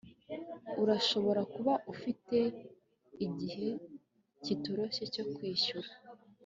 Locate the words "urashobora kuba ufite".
0.83-2.37